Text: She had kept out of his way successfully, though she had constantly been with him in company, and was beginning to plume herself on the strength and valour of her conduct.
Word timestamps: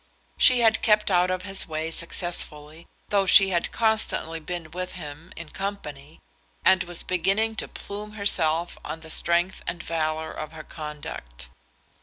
She 0.35 0.61
had 0.61 0.81
kept 0.81 1.11
out 1.11 1.29
of 1.29 1.43
his 1.43 1.67
way 1.67 1.91
successfully, 1.91 2.87
though 3.09 3.27
she 3.27 3.49
had 3.49 3.71
constantly 3.71 4.39
been 4.39 4.71
with 4.71 4.93
him 4.93 5.31
in 5.35 5.49
company, 5.49 6.19
and 6.65 6.83
was 6.85 7.03
beginning 7.03 7.55
to 7.57 7.67
plume 7.67 8.13
herself 8.13 8.79
on 8.83 9.01
the 9.01 9.11
strength 9.11 9.61
and 9.67 9.83
valour 9.83 10.31
of 10.31 10.53
her 10.53 10.63
conduct. 10.63 11.49